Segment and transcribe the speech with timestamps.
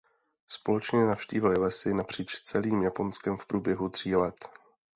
[0.47, 4.49] Společně navštívili lesy napříč celým Japonskem v průběhu tří let.